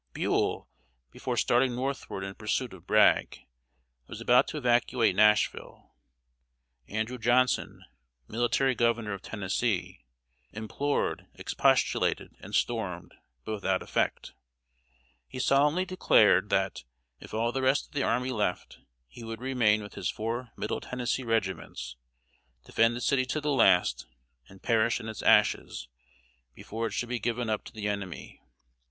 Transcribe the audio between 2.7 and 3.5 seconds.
of Bragg,